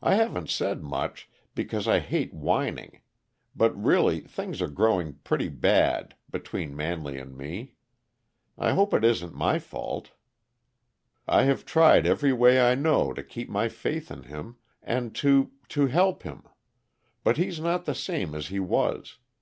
[0.00, 3.02] I haven't said much, because I hate whining;
[3.54, 7.74] but really, things are growing pretty bad between Manley and me.
[8.56, 10.12] I hope it isn't my fault.
[11.28, 15.50] I have tried every way I know to keep my faith in him, and to
[15.68, 16.44] to help him.
[17.22, 19.18] But he's not the same as he was.